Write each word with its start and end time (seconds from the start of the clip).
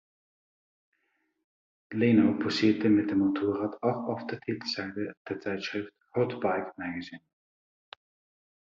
Leno 1.93 2.39
posierte 2.39 2.89
mit 2.89 3.11
dem 3.11 3.19
Motorrad 3.19 3.75
auch 3.83 4.07
auf 4.07 4.25
der 4.25 4.39
Titelseite 4.39 5.13
der 5.29 5.39
Zeitschrift 5.39 5.93
"Hot 6.15 6.41
Bike 6.41 6.75
Magazine". 6.79 7.21